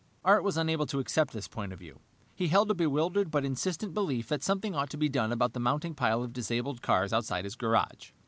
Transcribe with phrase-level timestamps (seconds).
[0.25, 1.99] Art was unable to accept this point of view.
[2.33, 5.59] He held a bewildered but insistent belief that something ought to be done about the
[5.59, 8.09] mounting pile of disabled cars outside his garage.